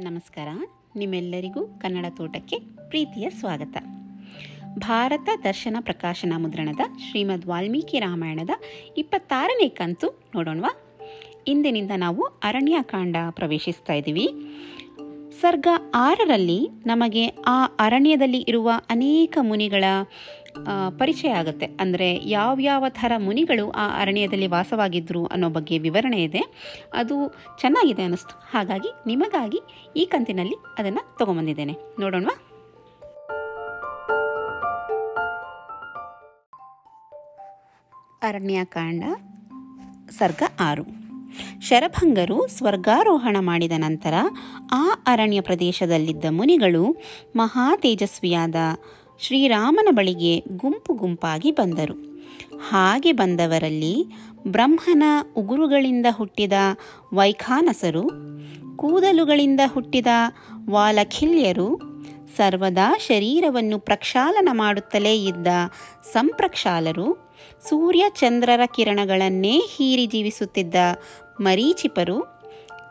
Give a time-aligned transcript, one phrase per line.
[0.00, 0.48] ನಮಸ್ಕಾರ.
[0.96, 2.58] ನಿಮ್ಮೆಲ್ಲರಿಗೂ ಕನ್ನಡ ತೋಟಕ್ಕೆ
[2.88, 3.76] ಪ್ರೀತಿಯ ಸ್ವಾಗತ.
[4.78, 6.80] ಭಾರತ ದರ್ಶನ ಪ್ರಕಾಶನ ಮುದ್ರಣದ
[7.10, 8.50] ಶ್ರೀಮದ್ ವಾಲ್ಮೀಕಿ ರಾಮಾಯಣದ
[8.98, 10.80] ಇಪ್ಪತ್ತಾರನೇ ಕಂತು ನೋಡೋಣವಾ?
[11.46, 14.28] ಇಂದಿನಿಂದ ನಾವು ಅರಣ್ಯಕಾಂಡ ಪ್ರವೇಶಿಸ್ತಾ ಇದ್ದೀವಿ.
[15.40, 19.84] ಸರ್ಗ ಆರರಲ್ಲಿ ನಮಗೆ ಆ ಅರಣ್ಯದಲ್ಲಿ ಇರುವ ಅನೇಕ ಮುನಿಗಳ
[20.98, 21.66] ಪರಿಚಯ ಆಗುತ್ತೆ.
[21.80, 26.42] ಅಂದರೆ ಯಾವ್ಯಾವ ಥರ ಮುನಿಗಳು ಆ ಅರಣ್ಯದಲ್ಲಿ ವಾಸವಾಗಿದ್ದರು ಅನ್ನೋ ಬಗ್ಗೆ ವಿವರಣೆ ಇದೆ.
[26.92, 27.28] ಅದು
[27.60, 28.42] ಚೆನ್ನಾಗಿದೆ ಅನ್ನಿಸ್ತು.
[28.52, 29.60] ಹಾಗಾಗಿ ನಿಮಗಾಗಿ
[29.96, 31.76] ಈ ಕಂತಿನಲ್ಲಿ ಅದನ್ನು ತೊಗೊಂಬಂದಿದ್ದೇನೆ.
[32.00, 32.46] ನೋಡೋಣವಾ?
[38.22, 39.02] ಅರಣ್ಯಕಾಂಡ,
[40.10, 41.00] ಸರ್ಗ ಆರು.
[41.60, 44.14] ಶರಭಂಗರು ಸ್ವರ್ಗಾರೋಹಣ ಮಾಡಿದ ನಂತರ
[44.72, 46.96] ಆ ಅರಣ್ಯ ಪ್ರದೇಶದಲ್ಲಿದ್ದ ಮುನಿಗಳು
[47.36, 48.54] ಮಹಾ ತೇಜಸ್ವಿಯಾದ
[49.20, 51.94] ಶ್ರೀರಾಮನ ಬಳಿಗೆ ಗುಂಪು ಗುಂಪಾಗಿ ಬಂದರು.
[52.68, 54.06] ಹಾಗೆ ಬಂದವರಲ್ಲಿ
[54.46, 55.02] ಬ್ರಹ್ಮನ
[55.36, 56.52] ಉಗುರುಗಳಿಂದ ಹುಟ್ಟಿದ
[57.12, 58.10] ವೈಖಾನಸರು,
[58.76, 60.06] ಕೂದಲುಗಳಿಂದ ಹುಟ್ಟಿದ
[60.70, 61.80] ವಾಲಖಿಲ್ಯರು,
[62.36, 65.46] ಸರ್ವದಾ ಶರೀರವನ್ನು ಪ್ರಕ್ಷಾಲನ ಮಾಡುತ್ತಲೇ ಇದ್ದ
[66.12, 67.34] ಸಂಪ್ರಕ್ಷಾಲರು,
[67.68, 70.74] ಸೂರ್ಯ ಚಂದ್ರರ ಕಿರಣಗಳನ್ನೇ ಹೀರಿ ಜೀವಿಸುತ್ತಿದ್ದ
[71.40, 72.40] ಮರೀಚಿಪರು,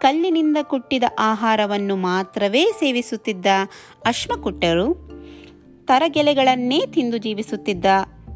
[0.02, 3.46] ಕಲ್ಲಿನಿಂದ ಕುಟ್ಟಿದ ಆಹಾರವನ್ನು ಮಾತ್ರವೇ ಸೇವಿಸುತ್ತಿದ್ದ
[4.06, 5.09] ಅಶ್ಮಕುಟ್ಟರು
[5.90, 7.86] ತರಗೆಲೆಗಳನ್ನೇ ತಿಂದು ಜೀವಿಸುತ್ತಿದ್ದ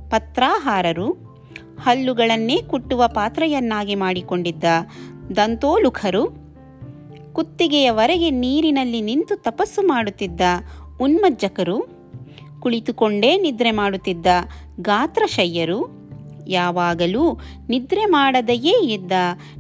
[0.10, 1.08] ಪತ್ರಾಹಾರರು
[1.80, 4.64] ಹಲ್ಲುಗಳನ್ನೇ ಕುಟ್ಟುವ ಪಾತ್ರೆಯನ್ನಾಗಿ ಮಾಡಿಕೊಂಡಿದ್ದ
[5.36, 6.24] ದಂತೋಲುಖರು
[7.34, 10.42] ಕುತ್ತಿಗೆಯವರೆಗೆ ನೀರಿನಲ್ಲಿ ನಿಂತು ತಪಸ್ಸು ಮಾಡುತ್ತಿದ್ದ
[11.00, 11.78] ಉನ್ಮಜ್ಜಕರು
[12.60, 14.28] ಕುಳಿತುಕೊಂಡೇ ನಿದ್ರೆ ಮಾಡುತ್ತಿದ್ದ
[14.82, 15.80] ಗಾತ್ರಶಯ್ಯರು
[16.50, 17.24] ಯಾವಾಗಲೂ
[17.70, 19.14] ನಿದ್ರೆ ಮಾಡದೆಯೇ ಇದ್ದ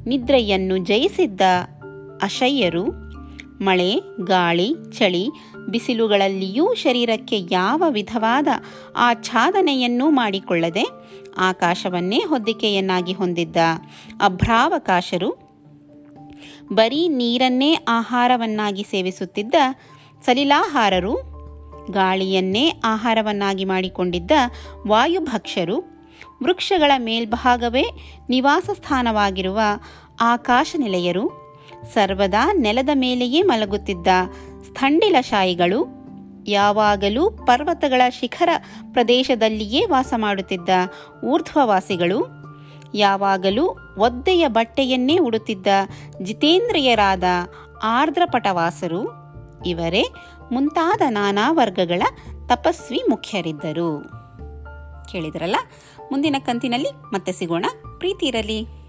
[0.05, 1.41] ನಿದ್ರೆಯನ್ನು ಜಯಿಸಿದ್ದ
[2.21, 2.83] ಅಶಯ್ಯರು
[3.61, 5.29] ಮಳೆ, ಗಾಳಿ, ಚಳಿ
[5.69, 8.47] ಬಿಸಿಲುಗಳಲ್ಲಿಯೂ ಶರೀರಕ್ಕೆ ಯಾವ ವಿಧವಾದ
[8.95, 10.83] ಆಚ್ಛಾದನೆಯನ್ನೂ ಮಾಡಿಕೊಳ್ಳದೆ
[11.37, 13.57] ಆಕಾಶವನ್ನೇ ಹೊದ್ದಿಕೆಯನ್ನಾಗಿ ಹೊಂದಿದ್ದ
[14.21, 15.43] ಅಭ್ರಾವಕಾಶರು
[16.73, 19.55] ಬರೀ ನೀರನ್ನೇ ಆಹಾರವನ್ನಾಗಿ ಸೇವಿಸುತ್ತಿದ್ದ
[20.25, 21.33] ಸಲಿಲಾಹಾರರು
[21.91, 24.31] ಗಾಳಿಯನ್ನೇ ಆಹಾರವನ್ನಾಗಿ ಮಾಡಿಕೊಂಡಿದ್ದ
[24.87, 25.93] ವಾಯುಭಕ್ಷರು
[26.43, 27.83] ವೃಕ್ಷಗಳ ಮೇಲ್ಭಾಗವೇ
[28.29, 29.59] ನಿವಾಸ ಸ್ಥಾನವಾಗಿರುವ
[30.21, 31.42] ಆಕಾಶ ನಿಲೆಯರು
[31.93, 34.07] ಸರ್ವದಾ ನೆಲದ ಮೇಲೆಯೇ ಮಲಗುತ್ತಿದ್ದ
[34.67, 36.03] ಸ್ಥಂಡಿಲಶಾಯಿಗಳು
[36.47, 38.49] ಯಾವಾಗಲೂ ಪರ್ವತಗಳ ಶಿಖರ
[38.93, 40.69] ಪ್ರದೇಶದಲ್ಲಿಯೇ ವಾಸ ಮಾಡುತ್ತಿದ್ದ
[41.23, 42.27] ಊರ್ಧ್ವವಾಸಿಗಳು,
[42.95, 45.67] ಯಾವಾಗಲೂ ಒದ್ದೆಯ ಬಟ್ಟೆಯನ್ನೇ ಉಡುತ್ತಿದ್ದ
[46.21, 47.23] ಜಿತೇಂದ್ರಿಯರಾದ
[47.83, 49.01] ಆರ್ದ್ರಪಟವಾಸರು,
[49.65, 50.03] ಇವರೇ
[50.51, 52.01] ಮುಂತಾದ ನಾನಾ ವರ್ಗಗಳ
[52.47, 54.03] ತಪಸ್ವಿ ಮುಖ್ಯರಿದ್ದರು.
[55.11, 55.55] ಕೇಳಿದ್ರಲ್ಲ,
[56.11, 57.65] ಮುಂದಿನ ಕಂತಿನಲ್ಲಿ ಮತ್ತೆ ಸಿಗೋಣ.
[57.97, 58.82] ಪ್ರೀತಿ ಇರಲಿ.